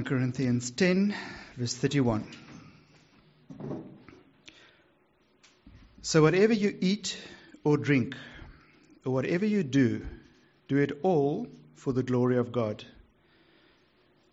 [0.00, 1.14] 1 Corinthians 10,
[1.58, 2.26] verse 31.
[6.00, 7.18] So, whatever you eat
[7.64, 8.16] or drink,
[9.04, 10.06] or whatever you do,
[10.68, 12.82] do it all for the glory of God.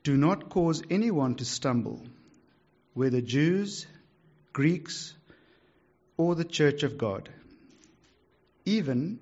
[0.04, 2.02] Do not cause anyone to stumble,
[2.94, 3.86] whether Jews,
[4.54, 5.14] Greeks,
[6.16, 7.28] or the church of God,
[8.64, 9.20] even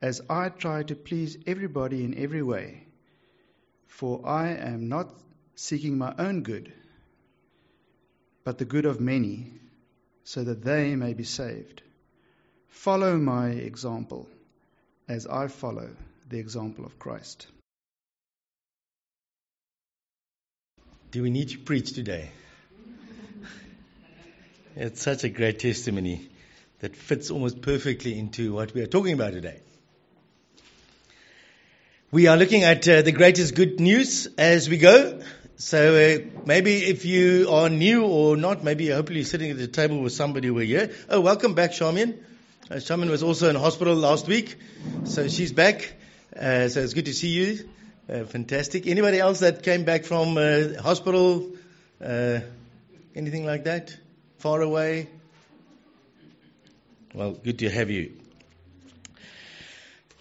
[0.00, 2.86] as I try to please everybody in every way,
[3.88, 5.12] for I am not
[5.60, 6.72] seeking my own good,
[8.44, 9.50] but the good of many,
[10.22, 11.82] so that they may be saved.
[12.68, 14.28] Follow my example
[15.08, 15.90] as I follow
[16.28, 17.48] the example of Christ.
[21.10, 22.30] Do we need to preach today?
[24.76, 26.28] It's such a great testimony
[26.78, 29.58] that fits almost perfectly into what we are talking about today.
[32.12, 35.20] We are looking at uh, the greatest good news as we go.
[35.60, 39.66] So uh, maybe if you are new or not, maybe hopefully you're sitting at the
[39.66, 40.92] table with somebody who are here.
[41.08, 42.16] Oh, welcome back, Charmian.
[42.70, 44.54] Uh, Charmian was also in hospital last week,
[45.02, 45.94] so she's back.
[46.38, 47.68] Uh, so it's good to see you.
[48.08, 48.86] Uh, fantastic.
[48.86, 51.50] Anybody else that came back from uh, hospital?
[52.00, 52.38] Uh,
[53.16, 53.96] anything like that?
[54.38, 55.08] Far away?
[57.12, 58.12] Well, good to have you.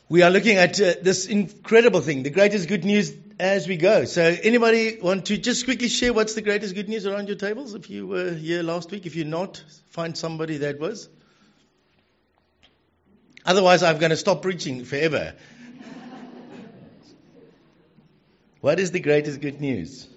[0.09, 4.05] We are looking at uh, this incredible thing, the greatest good news as we go.
[4.05, 7.73] So, anybody want to just quickly share what's the greatest good news around your tables?
[7.73, 11.09] If you were here last week, if you're not, find somebody that was.
[13.45, 15.33] Otherwise, I'm going to stop preaching forever.
[18.59, 20.07] What is the greatest good news?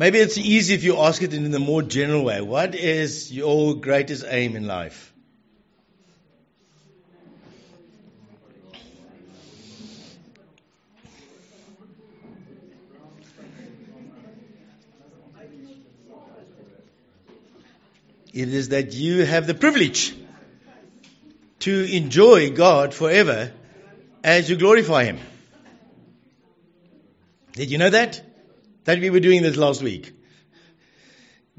[0.00, 2.40] Maybe it's easy if you ask it in the more general way.
[2.40, 5.12] What is your greatest aim in life?
[18.32, 20.14] It is that you have the privilege
[21.58, 23.52] to enjoy God forever
[24.24, 25.18] as you glorify Him.
[27.52, 28.29] Did you know that?
[28.84, 30.12] That we were doing this last week.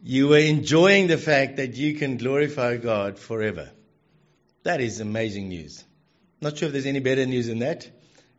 [0.03, 3.69] You were enjoying the fact that you can glorify God forever.
[4.63, 5.83] That is amazing news.
[6.41, 7.87] Not sure if there's any better news than that.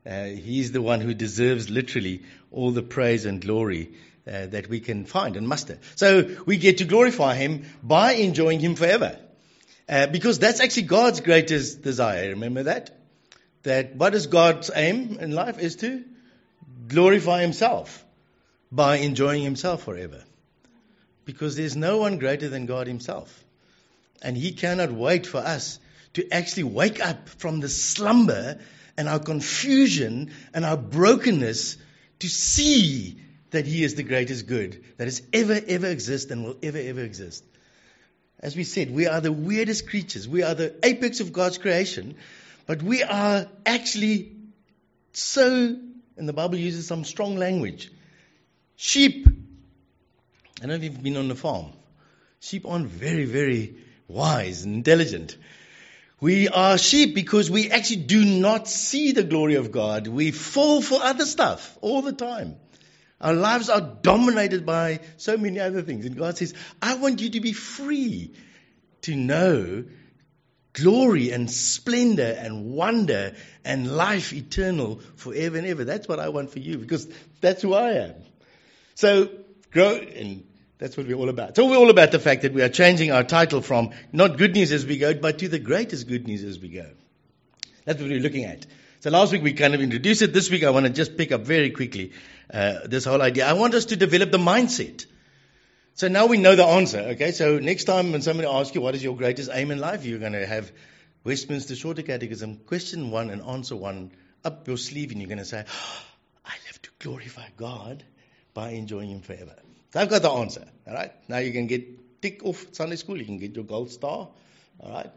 [0.05, 3.93] Uh, he's the one who deserves literally all the praise and glory
[4.27, 5.79] uh, that we can find and muster.
[5.95, 9.17] So we get to glorify Him by enjoying Him forever.
[9.89, 12.31] Uh, because that's actually God's greatest desire.
[12.31, 12.91] Remember that?
[13.63, 16.05] That what is God's aim in life is to
[16.89, 18.05] glorify Himself
[18.73, 20.25] by enjoying Himself forever.
[21.27, 23.45] Because there's no one greater than God Himself.
[24.23, 25.79] And He cannot wait for us
[26.15, 28.59] to actually wake up from the slumber
[28.97, 31.77] and our confusion and our brokenness
[32.21, 36.57] to see that He is the greatest good that has ever, ever existed and will
[36.63, 37.45] ever, ever exist.
[38.41, 40.27] As we said, we are the weirdest creatures.
[40.27, 42.17] We are the apex of God's creation,
[42.67, 44.33] but we are actually
[45.13, 45.77] so,
[46.17, 47.91] and the Bible uses some strong language.
[48.85, 49.29] Sheep.
[49.29, 51.67] I don't know if you've been on the farm.
[52.41, 53.77] Sheep aren't very, very
[54.09, 55.37] wise and intelligent.
[56.21, 60.09] We are sheep because we actually do not see the glory of God.
[60.09, 62.57] We fall for other stuff all the time.
[63.21, 66.05] Our lives are dominated by so many other things.
[66.05, 68.35] And God says, I want you to be free
[69.03, 69.85] to know
[70.73, 75.85] glory and splendor and wonder and life eternal forever and ever.
[75.85, 77.07] That's what I want for you because
[77.41, 78.15] that's who I am.
[78.95, 79.31] So
[79.71, 80.45] grow, and
[80.79, 81.57] that's what we're all about.
[81.57, 84.55] So we're all about the fact that we are changing our title from not good
[84.55, 86.89] news as we go, but to the greatest good news as we go.
[87.85, 88.67] That's what we're looking at.
[89.01, 90.33] So last week we kind of introduced it.
[90.33, 92.13] This week I want to just pick up very quickly
[92.53, 93.47] uh, this whole idea.
[93.47, 95.07] I want us to develop the mindset.
[95.95, 96.99] So now we know the answer.
[96.99, 100.05] Okay, so next time when somebody asks you what is your greatest aim in life,
[100.05, 100.73] you're going to have
[101.25, 104.13] Westminster Shorter Catechism, question one and answer one
[104.45, 106.03] up your sleeve, and you're going to say, oh,
[106.45, 108.03] "I live to glorify God
[108.55, 109.57] by enjoying forever."
[109.95, 110.67] I've got the answer.
[110.87, 111.13] All right.
[111.29, 113.19] Now you can get tick off Sunday school.
[113.19, 114.29] You can get your gold star.
[114.81, 115.11] All right.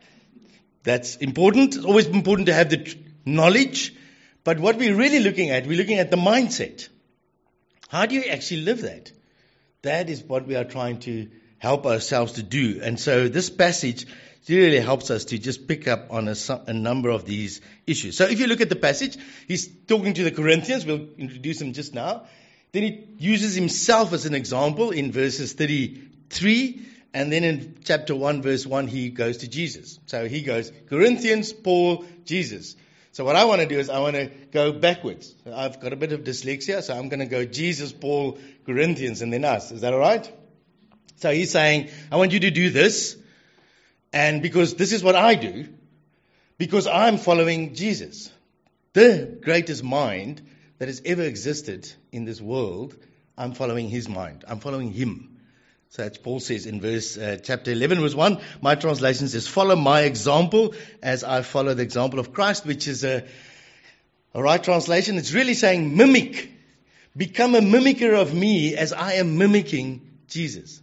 [0.83, 1.75] That's important.
[1.75, 3.95] It's always important to have the knowledge.
[4.43, 6.89] But what we're really looking at, we're looking at the mindset.
[7.87, 9.11] How do you actually live that?
[9.81, 12.81] That is what we are trying to help ourselves to do.
[12.83, 14.05] And so this passage
[14.47, 16.35] really helps us to just pick up on a,
[16.67, 18.15] a, number of these issues.
[18.15, 19.17] So if you look at the passage,
[19.47, 20.85] he's talking to the Corinthians.
[20.85, 22.27] We'll introduce him just now.
[22.75, 28.41] Then he uses himself as an example in verses 33 and then in chapter 1,
[28.41, 29.97] verse 1, he goes to Jesus.
[30.07, 32.75] So he goes Corinthians, Paul, Jesus.
[33.13, 35.33] So what I want to do is I want to go backwards.
[35.49, 39.31] I've got a bit of dyslexia, so I'm going to go Jesus, Paul, Corinthians, and
[39.31, 39.71] then us.
[39.71, 40.29] Is that all right?
[41.15, 43.15] So he's saying, I want you to do this,
[44.11, 45.69] and because this is what I do,
[46.57, 48.29] because I'm following Jesus,
[48.91, 50.41] the greatest mind
[50.77, 52.95] that has ever existed in this world.
[53.37, 54.43] I'm following his mind.
[54.47, 55.37] I'm following him.
[55.89, 59.75] So as Paul says in verse uh, chapter 11 verse 1, my translation says, follow
[59.75, 63.25] my example as I follow the example of Christ, which is a,
[64.33, 65.17] a right translation.
[65.17, 66.51] It's really saying mimic.
[67.15, 70.81] Become a mimicker of me as I am mimicking Jesus.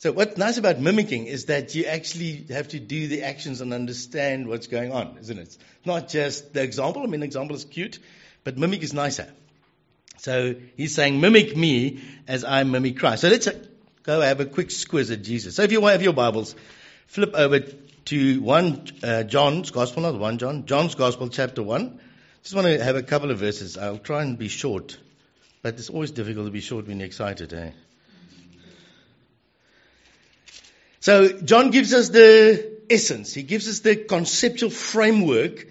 [0.00, 3.72] So what's nice about mimicking is that you actually have to do the actions and
[3.72, 5.56] understand what's going on, isn't it?
[5.84, 7.02] Not just the example.
[7.02, 7.98] I mean, the example is cute,
[8.44, 9.28] but mimic is nicer.
[10.18, 13.22] So he's saying, mimic me as I mimic Christ.
[13.22, 13.48] So let's
[14.02, 15.56] go have a quick squiz at Jesus.
[15.56, 16.54] So if you have your Bibles,
[17.06, 22.00] flip over to 1 uh, John's Gospel, not 1 John, John's Gospel, chapter 1.
[22.42, 23.76] Just want to have a couple of verses.
[23.76, 24.96] I'll try and be short,
[25.62, 27.70] but it's always difficult to be short when you're excited, eh?
[31.00, 33.32] So John gives us the essence.
[33.32, 35.66] He gives us the conceptual framework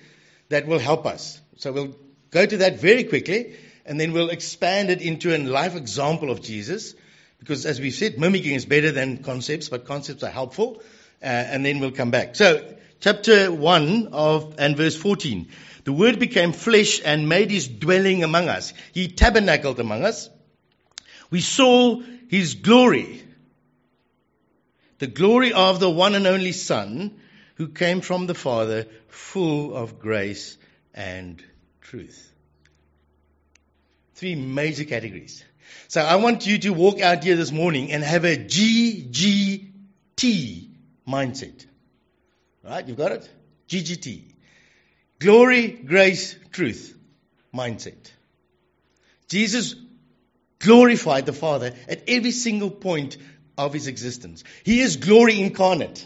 [0.50, 1.42] that will help us.
[1.58, 1.96] So we'll
[2.32, 6.42] go to that very quickly, and then we'll expand it into a life example of
[6.42, 6.94] Jesus.
[7.40, 10.82] Because as we said, mimicking is better than concepts, but concepts are helpful.
[11.22, 12.36] Uh, and then we'll come back.
[12.36, 15.48] So, chapter 1 of, and verse 14.
[15.84, 18.74] The word became flesh and made his dwelling among us.
[18.94, 20.30] He tabernacled among us.
[21.30, 23.24] We saw his glory.
[25.00, 27.20] The glory of the one and only Son
[27.56, 30.58] who came from the Father, full of grace
[30.94, 31.44] and
[31.90, 32.32] truth.
[34.16, 35.44] Three major categories.
[35.88, 39.72] So I want you to walk out here this morning and have a GGT
[41.08, 41.66] mindset.
[42.64, 42.86] Right?
[42.86, 43.30] You've got it?
[43.70, 44.34] GGT.
[45.20, 46.94] Glory, grace, truth
[47.54, 48.12] mindset.
[49.30, 49.76] Jesus
[50.60, 53.18] glorified the Father at every single point
[53.58, 54.44] of his existence.
[54.64, 56.06] He is glory incarnate.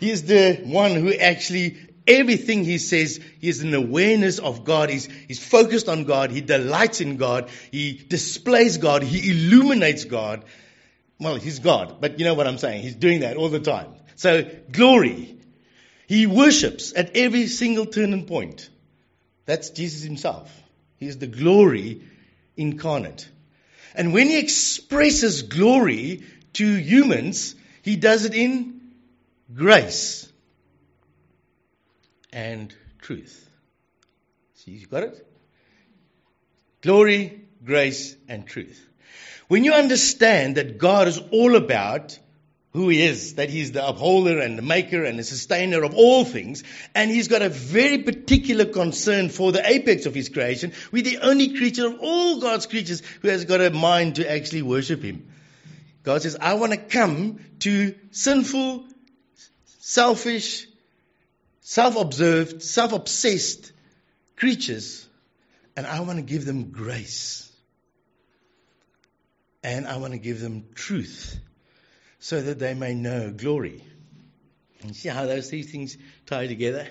[0.00, 4.90] He is the one who actually Everything he says, he has an awareness of God.
[4.90, 6.30] He's, he's focused on God.
[6.30, 7.48] He delights in God.
[7.70, 9.02] He displays God.
[9.02, 10.44] He illuminates God.
[11.18, 12.82] Well, he's God, but you know what I'm saying.
[12.82, 13.94] He's doing that all the time.
[14.16, 15.38] So, glory.
[16.06, 18.68] He worships at every single turn and point.
[19.46, 20.52] That's Jesus himself.
[20.98, 22.02] He is the glory
[22.56, 23.28] incarnate.
[23.94, 26.24] And when he expresses glory
[26.54, 28.80] to humans, he does it in
[29.54, 30.30] grace
[32.34, 33.48] and truth.
[34.56, 35.26] See, you got it?
[36.82, 38.86] Glory, grace, and truth.
[39.48, 42.18] When you understand that God is all about
[42.72, 46.24] who He is, that He's the upholder and the maker and the sustainer of all
[46.24, 46.64] things,
[46.94, 50.72] and He's got a very particular concern for the apex of His creation.
[50.90, 54.62] We're the only creature of all God's creatures who has got a mind to actually
[54.62, 55.28] worship Him.
[56.02, 58.84] God says, I want to come to sinful,
[59.78, 60.66] selfish,
[61.64, 63.72] self observed, self obsessed
[64.36, 65.08] creatures,
[65.76, 67.50] and I want to give them grace.
[69.64, 71.40] And I want to give them truth
[72.20, 73.82] so that they may know glory.
[74.82, 76.86] And see how those three things tie together?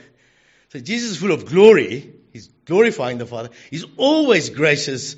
[0.70, 2.12] So Jesus is full of glory.
[2.32, 3.50] He's glorifying the Father.
[3.70, 5.16] He's always gracious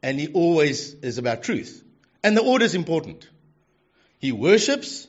[0.00, 1.82] and he always is about truth.
[2.22, 3.28] And the order is important.
[4.20, 5.08] He worships,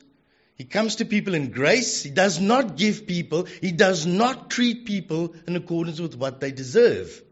[0.56, 2.02] he comes to people in grace.
[2.02, 6.52] He does not give people, he does not treat people in accordance with what they
[6.52, 7.22] deserve.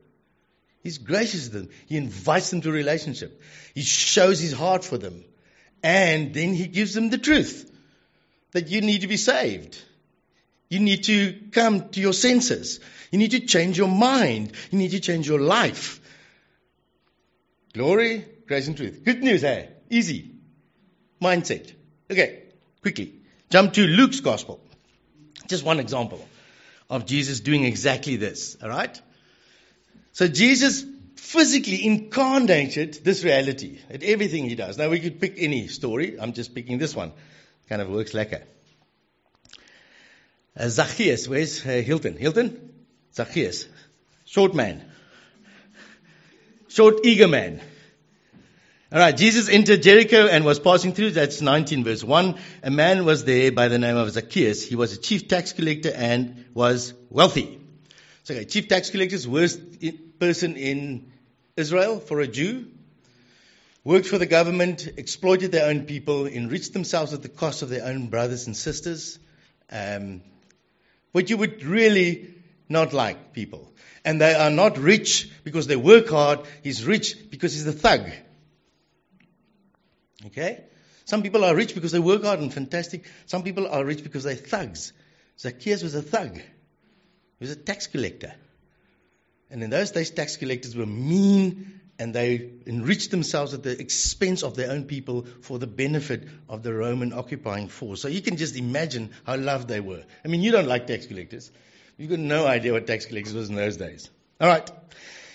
[0.83, 1.69] He's gracious to them.
[1.87, 3.41] He invites them to a relationship.
[3.75, 5.25] He shows his heart for them.
[5.85, 7.71] And then he gives them the truth
[8.51, 9.81] that you need to be saved.
[10.69, 12.81] You need to come to your senses.
[13.13, 14.53] You need to change your mind.
[14.71, 16.01] You need to change your life.
[17.73, 19.03] Glory, grace, and truth.
[19.05, 19.67] Good news, eh?
[19.89, 20.33] Easy.
[21.21, 21.73] Mindset.
[22.11, 22.42] Okay.
[22.83, 23.15] Quickly,
[23.49, 24.61] jump to Luke's gospel.
[25.47, 26.27] Just one example
[26.91, 29.01] of Jesus doing exactly this, all right?
[30.13, 30.85] So Jesus
[31.17, 34.77] physically incarnated this reality at everything he does.
[34.77, 36.19] Now we could pick any story.
[36.21, 37.13] I'm just picking this one.
[37.69, 38.43] Kind of works lekker.
[40.55, 42.17] Uh, Zacchaeus, where's uh, Hilton?
[42.17, 42.75] Hilton?
[43.15, 43.67] Zacchaeus.
[44.25, 44.85] Short man.
[46.69, 47.63] Short, eager man.
[48.93, 51.13] All right, Jesus entered Jericho and was passing through.
[51.13, 52.39] That's 19 verse 1.
[52.63, 54.63] A man was there by the name of Zacchaeus.
[54.63, 57.59] He was a chief tax collector and was wealthy.
[58.25, 59.59] So, okay, chief tax collector is worst
[60.19, 61.11] person in
[61.57, 62.67] Israel for a Jew.
[63.83, 67.87] worked for the government, exploited their own people, enriched themselves at the cost of their
[67.87, 69.19] own brothers and sisters.
[69.71, 70.21] Um,
[71.13, 72.35] what you would really
[72.69, 73.73] not like people.
[74.05, 76.41] And they are not rich because they work hard.
[76.63, 78.11] He's rich because he's a thug.
[80.27, 80.65] Okay?
[81.05, 83.05] Some people are rich because they work hard and fantastic.
[83.27, 84.93] Some people are rich because they're thugs.
[85.39, 86.37] Zacchaeus was a thug.
[86.37, 86.43] He
[87.41, 88.33] was a tax collector.
[89.51, 94.43] And in those days, tax collectors were mean and they enriched themselves at the expense
[94.43, 98.01] of their own people for the benefit of the Roman occupying force.
[98.01, 100.03] So you can just imagine how loved they were.
[100.25, 101.51] I mean, you don't like tax collectors.
[101.99, 104.11] You've got no idea what tax collectors was in those days.
[104.41, 104.69] All right.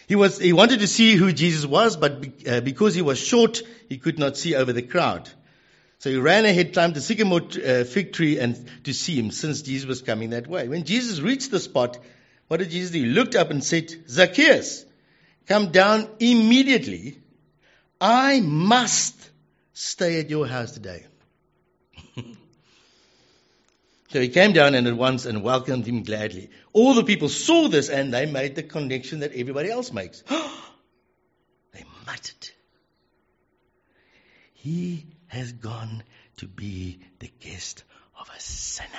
[0.08, 3.62] He was, he wanted to see who Jesus was, but uh, because he was short,
[3.90, 5.30] he could not see over the crowd.
[6.00, 9.62] So he ran ahead, climbed the sycamore uh, fig tree and to see him since
[9.64, 10.70] Jesus was coming that way.
[10.70, 11.98] When Jesus reached the spot,
[12.48, 13.00] what did Jesus do?
[13.00, 14.86] He looked up and said, Zacchaeus,
[15.46, 17.20] come down immediately.
[18.00, 19.16] I must
[19.74, 21.06] stay at your house today.
[24.18, 26.50] So he came down and at once and welcomed him gladly.
[26.74, 30.22] All the people saw this and they made the connection that everybody else makes.
[31.72, 32.50] they muttered.
[34.56, 36.02] He has gone
[36.38, 37.84] to be the guest
[38.20, 38.90] of a sinner.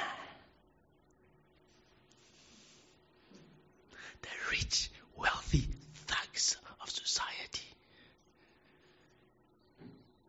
[4.23, 5.67] The rich, wealthy
[6.07, 7.67] thugs of society.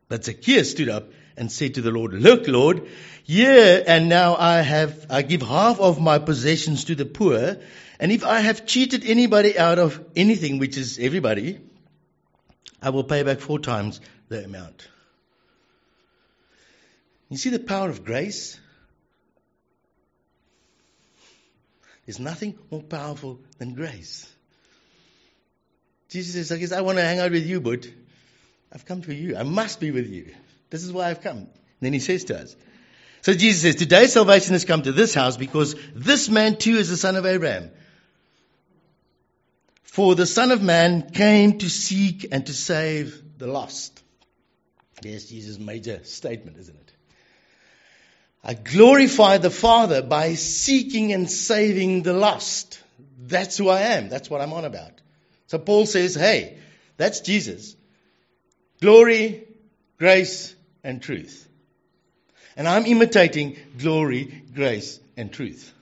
[0.07, 2.87] But Zacchaeus stood up and said to the Lord, Look, Lord,
[3.23, 7.57] here and now I have, I give half of my possessions to the poor,
[7.99, 11.59] and if I have cheated anybody out of anything, which is everybody,
[12.81, 14.87] I will pay back four times the amount.
[17.29, 18.59] You see the power of grace?
[22.05, 24.27] There's nothing more powerful than grace.
[26.09, 27.87] Jesus says, I guess I want to hang out with you, but
[28.73, 29.37] I've come for you.
[29.37, 30.33] I must be with you.
[30.69, 31.47] This is why I've come.
[31.79, 32.55] Then he says to us.
[33.21, 36.89] So Jesus says, Today salvation has come to this house because this man too is
[36.89, 37.71] the son of Abraham.
[39.83, 44.01] For the Son of Man came to seek and to save the lost.
[45.01, 46.93] There's Jesus' major statement, isn't it?
[48.43, 52.79] I glorify the Father by seeking and saving the lost.
[53.19, 54.09] That's who I am.
[54.09, 54.93] That's what I'm on about.
[55.47, 56.59] So Paul says, hey,
[56.95, 57.75] that's Jesus.
[58.81, 59.47] Glory,
[59.97, 61.47] grace, and truth.
[62.55, 65.73] And I'm imitating glory, grace, and truth.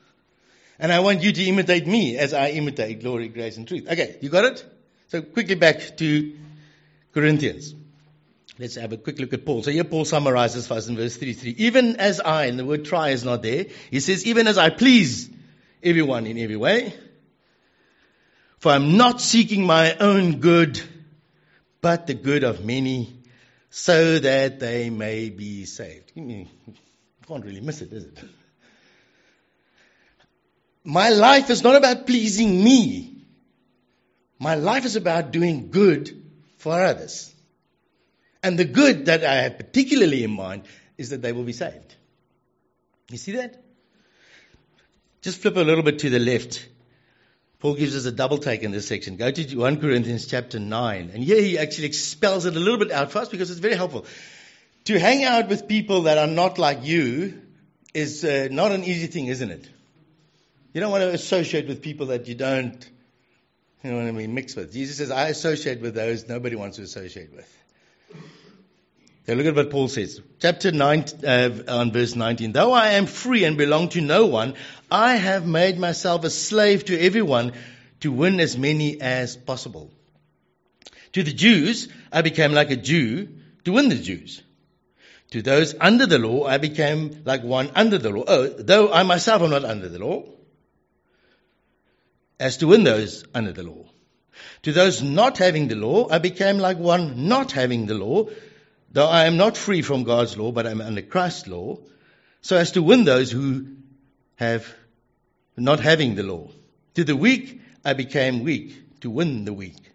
[0.79, 3.87] And I want you to imitate me as I imitate glory, grace, and truth.
[3.89, 4.65] Okay, you got it?
[5.07, 6.37] So quickly back to
[7.13, 7.73] Corinthians.
[8.59, 9.63] Let's have a quick look at Paul.
[9.63, 11.51] So here Paul summarizes for us in verse 33.
[11.59, 14.69] Even as I, and the word try is not there, he says, even as I
[14.69, 15.29] please
[15.83, 16.93] everyone in every way,
[18.59, 20.81] for I'm not seeking my own good,
[21.81, 23.16] but the good of many,
[23.69, 26.11] so that they may be saved.
[26.15, 26.47] You
[27.27, 28.17] can't really miss it, is it?
[30.83, 33.25] My life is not about pleasing me.
[34.39, 36.23] My life is about doing good
[36.57, 37.33] for others.
[38.41, 40.63] And the good that I have particularly in mind
[40.97, 41.95] is that they will be saved.
[43.09, 43.61] You see that?
[45.21, 46.67] Just flip a little bit to the left.
[47.59, 49.15] Paul gives us a double take in this section.
[49.15, 51.11] Go to 1 Corinthians chapter 9.
[51.13, 53.75] And here he actually expels it a little bit out for us because it's very
[53.75, 54.05] helpful.
[54.85, 57.41] To hang out with people that are not like you
[57.93, 59.67] is uh, not an easy thing, isn't it?
[60.73, 62.89] You don't want to associate with people that you don't,
[63.83, 64.71] you know what I mean, mix with.
[64.71, 67.51] Jesus says, I associate with those nobody wants to associate with.
[69.27, 70.21] Okay, look at what Paul says.
[70.39, 72.53] Chapter 9, uh, on verse 19.
[72.53, 74.53] Though I am free and belong to no one,
[74.89, 77.51] I have made myself a slave to everyone
[77.99, 79.91] to win as many as possible.
[81.11, 83.27] To the Jews, I became like a Jew
[83.65, 84.41] to win the Jews.
[85.31, 88.23] To those under the law, I became like one under the law.
[88.25, 90.23] Oh, though I myself am not under the law,
[92.39, 93.83] as to win those under the law.
[94.63, 98.27] To those not having the law, I became like one not having the law,
[98.91, 101.79] though I am not free from God's law, but I am under Christ's law,
[102.41, 103.67] so as to win those who
[104.35, 104.67] have
[105.55, 106.49] not having the law.
[106.95, 109.91] To the weak, I became weak to win the weak.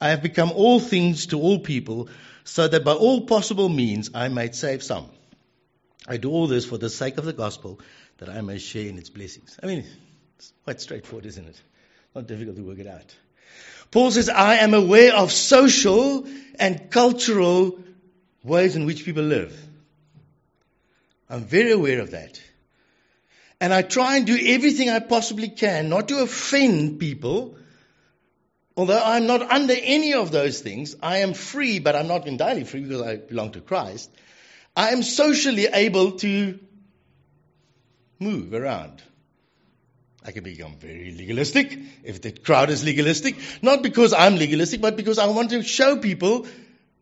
[0.00, 2.08] I have become all things to all people,
[2.44, 5.08] so that by all possible means I might save some.
[6.06, 7.80] I do all this for the sake of the gospel,
[8.18, 9.58] that I may share in its blessings.
[9.62, 9.84] I mean,
[10.36, 11.60] it's quite straightforward, isn't it?
[12.14, 13.14] Not difficult to work it out.
[13.90, 16.26] Paul says, I am aware of social
[16.58, 17.78] and cultural
[18.44, 19.58] ways in which people live.
[21.28, 22.40] I'm very aware of that.
[23.60, 27.56] And I try and do everything I possibly can not to offend people,
[28.76, 32.64] although I'm not under any of those things, I am free, but I'm not entirely
[32.64, 34.10] free because I belong to Christ.
[34.76, 36.58] I am socially able to
[38.18, 39.02] move around.
[40.26, 43.36] I can become very legalistic if the crowd is legalistic.
[43.62, 46.46] Not because I'm legalistic, but because I want to show people,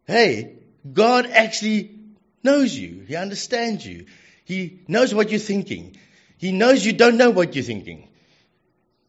[0.07, 1.99] hey, God actually
[2.43, 3.05] knows you.
[3.07, 4.07] He understands you.
[4.45, 5.97] He knows what you're thinking.
[6.39, 8.09] He knows you don't know what you're thinking.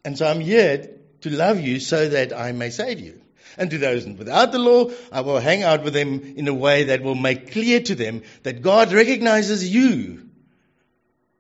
[0.06, 0.90] And so I'm here
[1.22, 3.22] to love you so that I may save you.
[3.58, 6.86] And to those without the law, I will hang out with them in a way
[6.86, 10.30] that will make clear to them that God recognizes you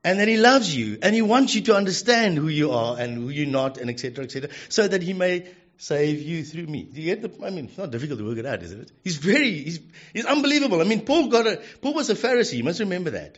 [0.03, 3.17] and that He loves you and He wants you to understand who you are and
[3.17, 4.25] who you're not and etc.
[4.25, 4.49] etc.
[4.69, 6.83] so that He may save you through me.
[6.83, 8.91] Do you get the, I mean, it's not difficult to work it out, isn't it?
[9.03, 9.79] He's very, he's,
[10.13, 10.81] he's unbelievable.
[10.81, 12.57] I mean, Paul got a, Paul was a Pharisee.
[12.57, 13.37] You must remember that.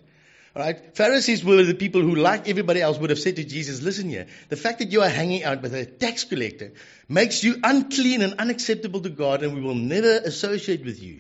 [0.56, 0.96] Right?
[0.96, 4.28] Pharisees were the people who, like everybody else, would have said to Jesus, listen here,
[4.48, 6.72] the fact that you are hanging out with a tax collector
[7.10, 11.20] makes you unclean and unacceptable to God, and we will never associate with you.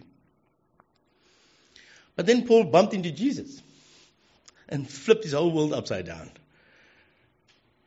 [2.15, 3.61] But then Paul bumped into Jesus
[4.69, 6.31] and flipped his whole world upside down.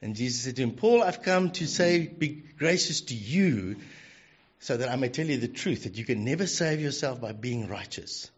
[0.01, 3.77] And Jesus said to him, Paul, I've come to say, be gracious to you
[4.61, 7.33] so that I may tell you the truth, that you can never save yourself by
[7.33, 8.31] being righteous.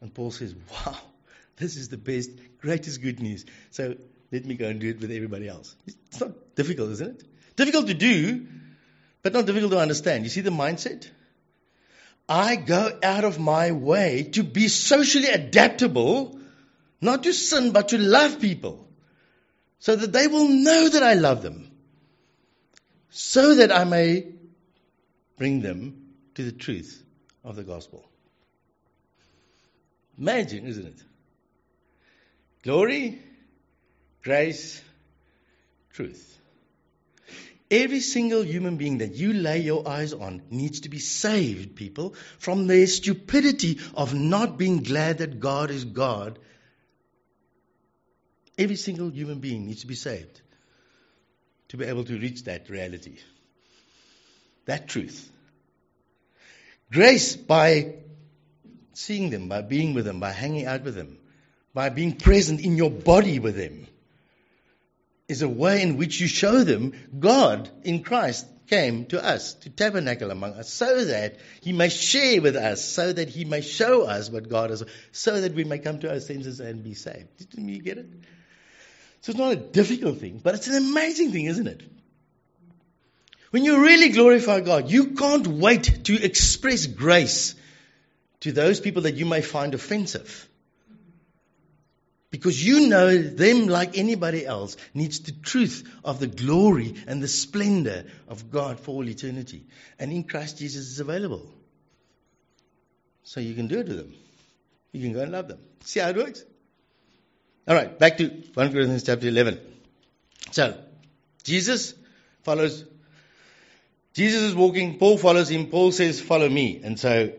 [0.00, 0.96] And Paul says, Wow,
[1.56, 3.44] this is the best, greatest good news.
[3.70, 3.96] So
[4.30, 5.74] let me go and do it with everybody else.
[5.86, 7.56] It's not difficult, isn't it?
[7.56, 8.46] Difficult to do,
[9.22, 10.24] but not difficult to understand.
[10.24, 11.08] You see the mindset?
[12.28, 16.38] I go out of my way to be socially adaptable,
[17.00, 18.87] not to sin, but to love people
[19.78, 21.70] so that they will know that I love them,
[23.10, 24.26] so that I may
[25.36, 27.02] bring them to the truth
[27.44, 28.08] of the gospel.
[30.18, 31.02] Imagine, isn't it?
[32.62, 33.20] Glory,
[34.22, 34.82] grace,
[35.92, 36.38] truth.
[37.70, 42.14] Every single human being that you lay your eyes on needs to be saved, people,
[42.38, 46.38] from their stupidity of not being glad that God is God
[48.58, 50.40] Every single human being needs to be saved
[51.68, 53.18] to be able to reach that reality,
[54.64, 55.30] that truth.
[56.90, 57.94] Grace by
[58.94, 61.18] seeing them, by being with them, by hanging out with them,
[61.74, 63.86] by being present in your body with them,
[65.28, 69.70] is a way in which you show them God in Christ came to us, to
[69.70, 74.02] tabernacle among us, so that he may share with us, so that he may show
[74.02, 77.50] us what God is, so that we may come to our senses and be saved.
[77.50, 78.06] Didn't you get it?
[79.28, 81.82] So it's not a difficult thing, but it's an amazing thing, isn't it?
[83.50, 87.54] When you really glorify God, you can't wait to express grace
[88.40, 90.48] to those people that you may find offensive.
[92.30, 97.28] Because you know them, like anybody else, needs the truth of the glory and the
[97.28, 99.66] splendor of God for all eternity.
[99.98, 101.52] And in Christ Jesus is available.
[103.24, 104.14] So you can do it to them.
[104.92, 105.58] You can go and love them.
[105.84, 106.46] See how it works?
[107.68, 109.60] All right, back to 1 Corinthians chapter 11.
[110.52, 110.74] So,
[111.44, 111.92] Jesus
[112.42, 112.82] follows,
[114.14, 116.80] Jesus is walking, Paul follows him, Paul says, Follow me.
[116.82, 117.30] And so,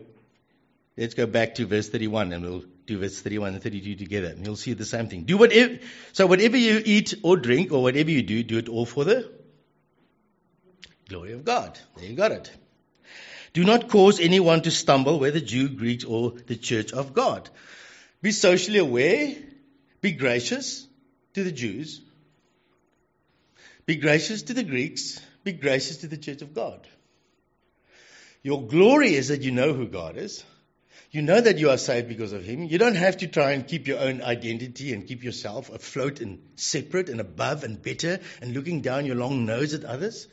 [0.96, 4.28] let's go back to verse 31 and we'll do verse 31 and 32 together.
[4.28, 5.24] And you'll see the same thing.
[5.24, 5.80] Do whatever,
[6.12, 9.28] so whatever you eat or drink or whatever you do, do it all for the
[11.08, 11.76] glory of God.
[11.96, 12.52] There you got it.
[13.52, 17.50] Do not cause anyone to stumble, whether Jew, Greek, or the church of God.
[18.22, 19.34] Be socially aware
[20.00, 20.86] be gracious
[21.34, 22.00] to the Jews.
[23.86, 25.20] Be gracious to the Greeks.
[25.44, 26.86] Be gracious to the church of God.
[28.42, 30.44] Your glory is that you know who God is.
[31.10, 32.62] You know that you are saved because of Him.
[32.62, 36.40] You don't have to try and keep your own identity and keep yourself afloat and
[36.54, 40.28] separate and above and better and looking down your long nose at others.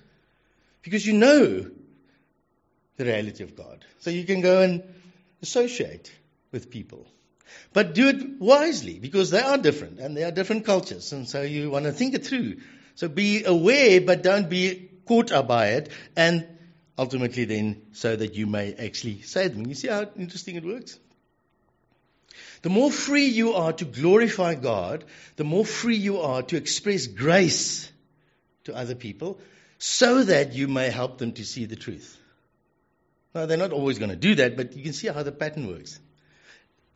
[0.83, 1.69] Because you know
[2.97, 3.83] the reality of God.
[3.99, 4.83] So you can go and
[5.41, 6.11] associate
[6.51, 7.07] with people.
[7.73, 11.13] But do it wisely because they are different and they are different cultures.
[11.13, 12.57] And so you want to think it through.
[12.95, 15.89] So be aware, but don't be caught up by it.
[16.15, 16.47] And
[16.97, 19.67] ultimately, then, so that you may actually save them.
[19.67, 20.99] You see how interesting it works?
[22.63, 25.05] The more free you are to glorify God,
[25.35, 27.91] the more free you are to express grace
[28.63, 29.39] to other people
[29.77, 32.17] so that you may help them to see the truth.
[33.35, 35.67] Now, they're not always going to do that, but you can see how the pattern
[35.67, 35.99] works.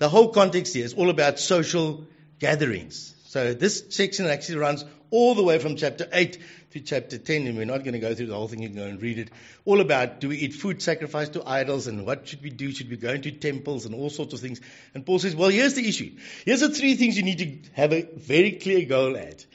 [0.02, 2.08] The whole context here is all about social
[2.40, 3.14] gatherings.
[3.26, 6.40] So this section actually runs all the way from chapter 8
[6.72, 8.64] to chapter 10, and we're not going to go through the whole thing.
[8.64, 9.30] You can go and read it.
[9.64, 12.72] All about do we eat food sacrificed to idols, and what should we do?
[12.72, 14.60] Should we go into temples and all sorts of things?
[14.96, 16.18] And Paul says, well, here's the issue.
[16.46, 19.46] Here's the three things you need to have a very clear goal at.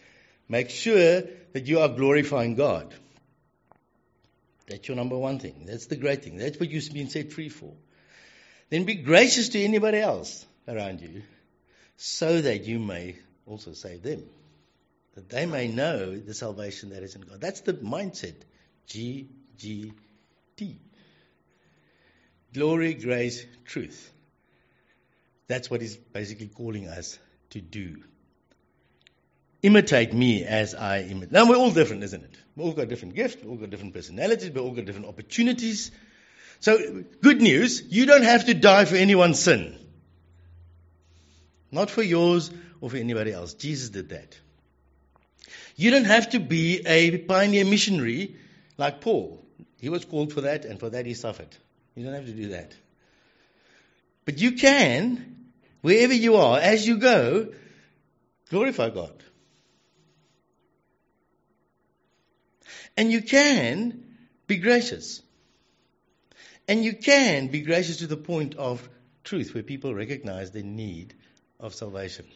[0.49, 1.23] Make sure
[1.55, 2.95] that you are glorifying God.
[4.69, 5.65] That's your number one thing.
[5.67, 6.37] That's the great thing.
[6.37, 7.75] That's what you've been set free for.
[8.71, 11.23] Then be gracious to anybody else around you
[11.97, 14.25] so that you may also save them.
[15.15, 17.41] That they may know the salvation that is in God.
[17.41, 18.35] That's the mindset.
[18.87, 19.93] G G
[20.57, 20.79] T.
[22.53, 24.13] Glory, grace, truth.
[25.49, 27.19] That's what he's basically calling us
[27.51, 28.03] to do.
[29.63, 31.33] Imitate me as I imitate.
[31.33, 32.37] Now, we're all different, isn't it?
[32.55, 35.91] We've all got different gifts, we've all got different personalities, we've all got different opportunities.
[36.61, 39.79] So, good news you don't have to die for anyone's sin.
[41.71, 43.55] Not for yours or for anybody else.
[43.55, 44.39] Jesus did that.
[45.77, 48.37] You don't have to be a pioneer missionary
[48.79, 49.45] like Paul.
[49.81, 51.55] He was called for that, and for that he suffered.
[51.95, 52.75] You don't have to do that.
[54.25, 55.51] But you can,
[55.83, 57.53] wherever you are, as you go,
[58.51, 59.13] glorify God.
[62.97, 64.03] And you can
[64.47, 65.21] be gracious.
[66.69, 68.89] And you can be gracious to the point of
[69.25, 71.15] truth where people recognize the need
[71.61, 72.27] of salvation.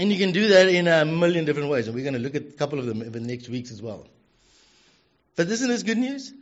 [0.00, 2.36] And you can do that in a million different ways, and we're going to look
[2.36, 4.06] at a couple of them in the next weeks as well.
[5.36, 6.32] But isn't this good news?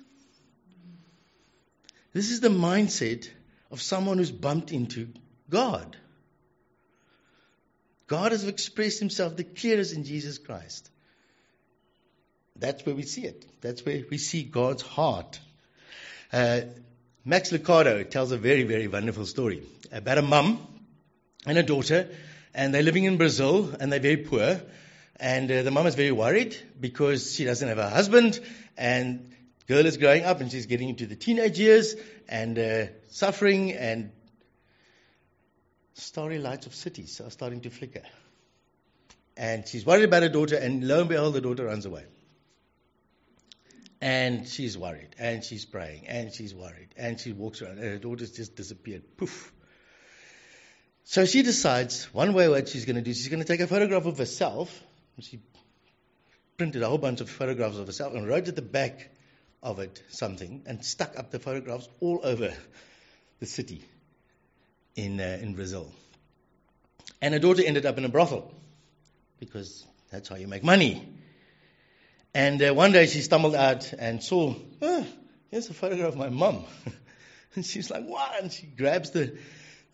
[2.13, 3.29] This is the mindset
[3.71, 5.09] of someone who's bumped into
[5.51, 5.97] God.
[8.07, 10.91] God has expressed himself the clearest in Jesus Christ.
[12.59, 13.45] That's where we see it.
[13.61, 15.41] That's where we see God's heart.
[16.33, 16.63] Uh,
[17.25, 19.63] Max Lucado tells a very, very wonderful story
[19.93, 20.67] about a mum
[21.47, 22.09] and a daughter,
[22.55, 24.61] and they're living in Brazil, and they're very poor.
[25.19, 28.41] And uh, the mum is very worried because she doesn't have a husband,
[28.77, 29.33] and
[29.67, 31.95] girl is growing up, and she's getting into the teenage years,
[32.29, 34.11] and uh, suffering, and
[35.95, 38.03] starry lights of cities are starting to flicker.
[39.37, 42.05] And she's worried about her daughter, and lo and behold, the daughter runs away.
[44.01, 47.99] And she's worried, and she's praying, and she's worried, and she walks around, and her
[47.99, 49.03] daughter's just disappeared.
[49.17, 49.53] Poof.
[51.05, 53.67] So she decides one way what she's going to do, she's going to take a
[53.67, 54.83] photograph of herself.
[55.21, 55.41] She
[56.59, 59.11] printed a whole bunch of photographs of herself and wrote at the back
[59.63, 62.53] of it something and stuck up the photographs all over
[63.41, 63.85] the city
[64.95, 65.91] in, uh, in Brazil.
[67.23, 68.53] And her daughter ended up in a brothel
[69.39, 71.09] because that's how you make money.
[72.37, 75.07] And uh, one day she stumbled out and saw, oh,
[75.49, 76.67] here's a photograph of my mum.
[77.55, 78.43] and she's like, what?
[78.43, 79.39] And she grabs the,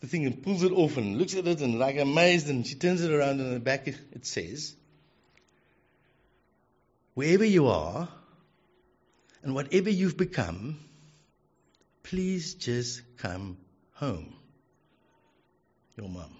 [0.01, 2.75] the thing and pulls it off and looks at it and like amazed and she
[2.75, 4.75] turns it around and in the back it says,
[7.13, 8.09] wherever you are
[9.41, 10.77] and whatever you've become,
[12.03, 13.57] please just come
[13.93, 14.35] home.
[15.95, 16.35] Your mum.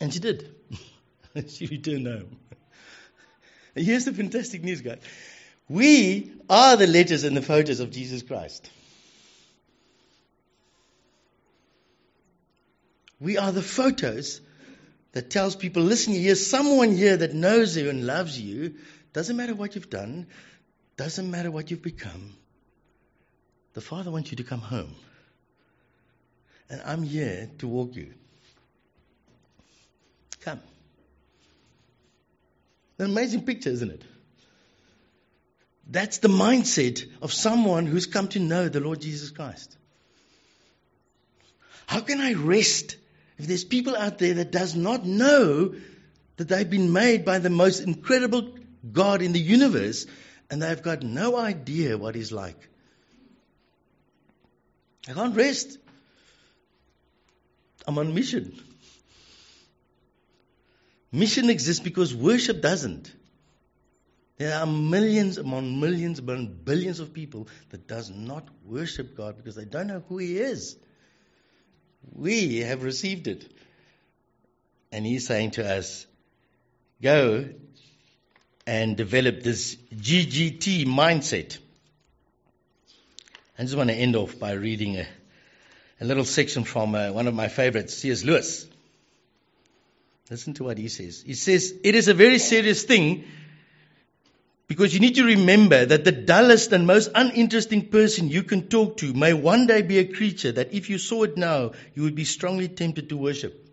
[0.00, 0.54] And she did.
[1.34, 2.36] returned home.
[3.74, 5.00] And here's the fantastic news, guys.
[5.68, 8.68] We are the letters and the photos of Jesus Christ.
[13.18, 14.40] We are the photos
[15.12, 18.74] that tells people, listen, here's someone here that knows you and loves you.
[19.12, 20.26] Doesn't matter what you've done,
[20.96, 22.34] doesn't matter what you've become.
[23.74, 24.94] The Father wants you to come home.
[26.68, 28.12] And I'm here to walk you.
[30.40, 30.60] Come.
[33.02, 34.04] An amazing picture, isn't it?
[35.90, 39.76] That's the mindset of someone who's come to know the Lord Jesus Christ.
[41.86, 42.96] How can I rest
[43.38, 45.74] if there's people out there that does not know
[46.36, 48.54] that they've been made by the most incredible
[48.92, 50.06] God in the universe
[50.48, 52.68] and they've got no idea what he's like?
[55.08, 55.76] I can't rest.
[57.84, 58.56] I'm on mission.
[61.12, 63.12] Mission exists because worship doesn't.
[64.38, 69.54] There are millions among millions upon billions of people that does not worship God because
[69.54, 70.76] they don't know who He is.
[72.12, 73.46] We have received it.
[74.90, 76.06] And He's saying to us,
[77.00, 77.50] go
[78.66, 81.58] and develop this GGT mindset.
[83.58, 85.06] I just want to end off by reading a,
[86.00, 88.24] a little section from uh, one of my favorites, C.S.
[88.24, 88.66] Lewis.
[90.32, 91.22] Listen to what he says.
[91.26, 93.24] He says, It is a very serious thing
[94.66, 98.96] because you need to remember that the dullest and most uninteresting person you can talk
[98.96, 102.14] to may one day be a creature that if you saw it now, you would
[102.14, 103.68] be strongly tempted to worship.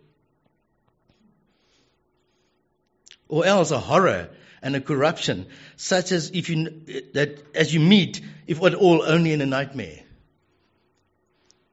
[3.26, 4.28] Or else a horror
[4.60, 5.46] and a corruption,
[5.76, 6.82] such as if you
[7.14, 10.00] that as you meet, if at all, only in a nightmare.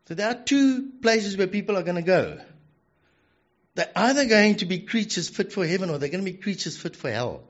[0.08, 2.40] So there are two places where people are going to go.
[3.78, 6.76] They're either going to be creatures fit for heaven or they're going to be creatures
[6.76, 7.44] fit for hell.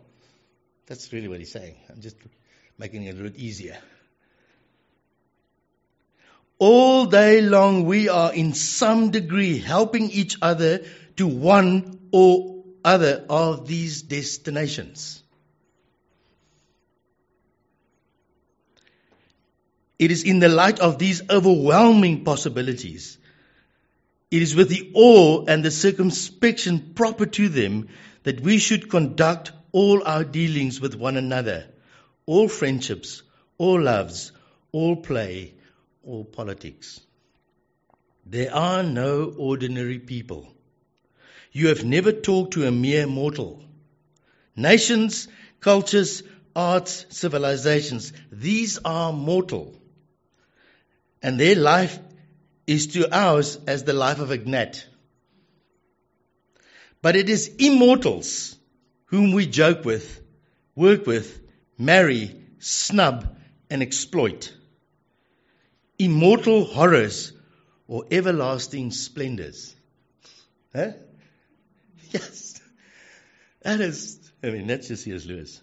[0.86, 1.78] That's really what he's saying.
[1.90, 2.18] I'm just
[2.78, 3.78] making it a little easier.
[6.60, 10.84] All day long, we are in some degree helping each other
[11.16, 15.24] to one or other of these destinations.
[19.98, 23.18] It is in the light of these overwhelming possibilities.
[24.30, 27.88] It is with the awe and the circumspection proper to them
[28.24, 31.68] that we should conduct all our dealings with one another,
[32.26, 33.24] all friendships,
[33.58, 34.34] all loves,
[34.72, 35.54] all play,
[36.04, 37.00] all politics.
[38.26, 40.54] There are no ordinary people.
[41.54, 43.64] You have never talked to a mere mortal.
[44.56, 45.30] Nations,
[45.62, 49.80] cultures, arts, civilizations, these are mortal.
[51.24, 51.98] And their life
[52.68, 54.86] is to ours as the life of a gnat.
[57.02, 58.58] But it is immortals
[59.06, 60.22] whom we joke with,
[60.76, 61.40] work with,
[61.78, 63.38] marry, snub,
[63.70, 64.54] and exploit.
[65.98, 67.32] Immortal horrors
[67.88, 69.76] or everlasting splendors.
[70.76, 70.92] Huh?
[72.12, 72.62] Yes.
[73.64, 75.26] That is, I mean, that's just C.S.
[75.26, 75.62] Lewis.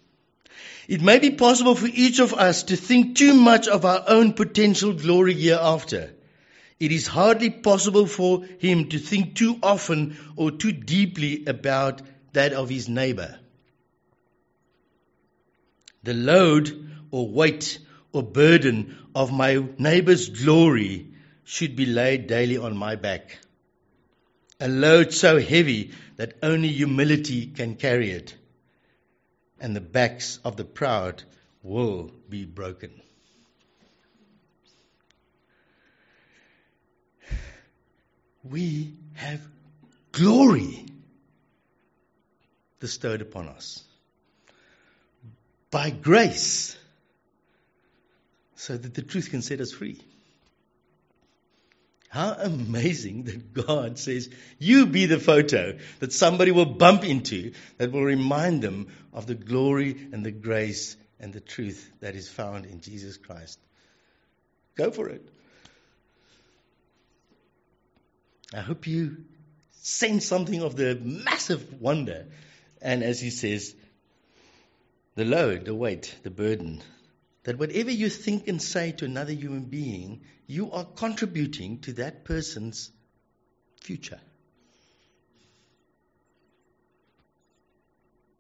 [0.88, 4.35] It may be possible for each of us to think too much of our own
[4.35, 6.14] potential glory hereafter.
[6.81, 12.53] It is hardly possible for him to think too often or too deeply about that
[12.53, 13.39] of his neighbor.
[16.03, 17.79] The load or weight
[18.13, 21.09] or burden of my neighbor's glory
[21.45, 23.39] should be laid daily on my back.
[24.61, 28.35] A load so heavy that only humility can carry it,
[29.61, 31.23] and the backs of the proud
[31.63, 33.01] will be broken.
[38.44, 39.40] We have
[40.12, 40.87] glory
[42.78, 43.83] bestowed upon us
[45.70, 46.76] by grace
[48.57, 50.00] so that the truth can set us free.
[52.09, 57.90] How amazing that God says, You be the photo that somebody will bump into that
[57.90, 62.66] will remind them of the glory and the grace and the truth that is found
[62.66, 63.59] in Jesus Christ.
[64.76, 65.28] Go for it.
[68.55, 69.17] I hope you
[69.73, 72.27] sense something of the massive wonder.
[72.81, 73.75] And as he says,
[75.17, 76.83] the load, the weight, the burden.
[77.45, 82.25] That whatever you think and say to another human being, you are contributing to that
[82.25, 82.90] person's
[83.83, 84.21] future.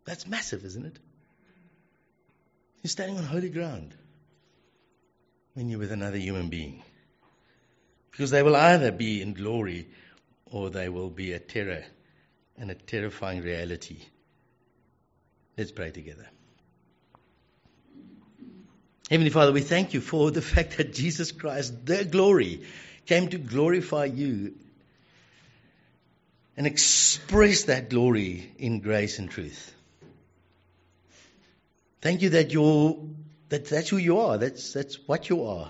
[0.04, 0.98] That's massive, isn't it?
[2.82, 3.94] You're standing on holy ground
[5.54, 6.82] when you're with another human being.
[8.10, 9.88] Because they will either be in glory
[10.54, 11.82] or they will be a terror
[12.56, 13.96] and a terrifying reality.
[15.58, 16.28] Let's pray together.
[19.10, 22.62] Heavenly Father, we thank you for the fact that Jesus Christ, the glory,
[23.04, 24.54] came to glorify you
[26.56, 29.74] and express that glory in grace and truth.
[32.00, 32.96] Thank you that you're
[33.48, 34.38] that that's who you are.
[34.38, 35.68] That's that's what you are.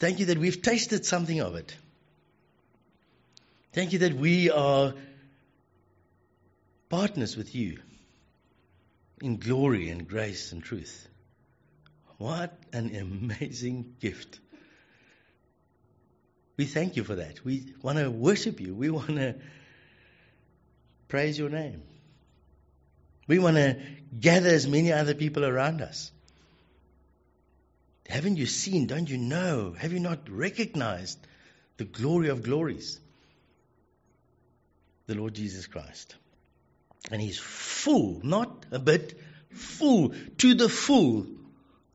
[0.00, 1.76] Thank you that we've tasted something of it.
[3.72, 4.92] Thank you that we are
[6.90, 7.78] partners with you
[9.22, 11.08] in glory and grace and truth.
[12.18, 14.40] What an amazing gift.
[16.58, 17.44] We thank you for that.
[17.44, 18.74] We want to worship you.
[18.74, 19.36] We want to
[21.08, 21.82] praise your name.
[23.26, 23.80] We want to
[24.20, 26.12] gather as many other people around us.
[28.06, 28.86] Haven't you seen?
[28.86, 29.74] Don't you know?
[29.78, 31.18] Have you not recognized
[31.78, 33.00] the glory of glories?
[35.06, 36.16] The Lord Jesus Christ.
[37.10, 39.18] And He's full, not a bit,
[39.50, 41.26] full, to the full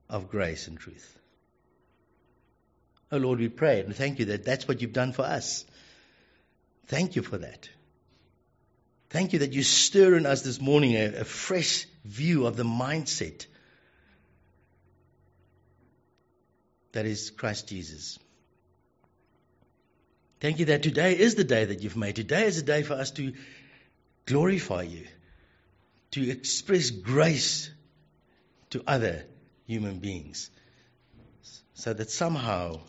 [0.09, 1.17] of grace and truth.
[3.11, 5.65] Oh Lord, we pray and thank you that that's what you've done for us.
[6.87, 7.69] Thank you for that.
[9.09, 12.63] Thank you that you stir in us this morning a, a fresh view of the
[12.63, 13.45] mindset
[16.91, 18.19] that is Christ Jesus.
[20.39, 22.15] Thank you that today is the day that you've made.
[22.15, 23.33] Today is a day for us to
[24.25, 25.07] glorify you,
[26.11, 27.71] to express grace
[28.69, 29.25] to other
[29.65, 30.49] human beings
[31.73, 32.79] so that somehow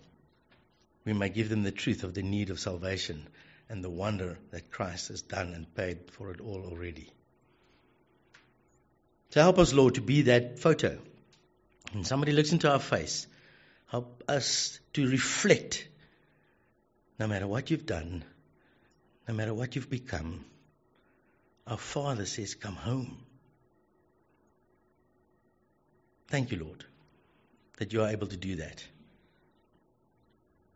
[1.05, 3.27] we may give them the truth of the need of salvation
[3.69, 7.11] and the wonder that Christ has done and paid for it all already.
[9.31, 10.99] So help us, Lord, to be that photo.
[11.93, 13.27] When somebody looks into our face,
[13.89, 15.87] help us to reflect
[17.19, 18.25] no matter what you've done,
[19.27, 20.45] no matter what you've become.
[21.67, 23.19] Our Father says, Come home.
[26.29, 26.85] Thank you, Lord,
[27.79, 28.85] that you are able to do that.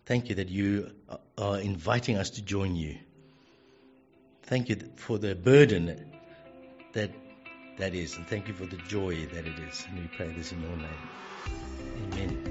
[0.06, 0.90] Thank you that you
[1.38, 2.98] are inviting us to join you.
[4.44, 6.12] Thank you for the burden
[6.92, 7.10] that
[7.78, 9.86] that is, and thank you for the joy that it is.
[9.88, 12.41] And we pray this in your name.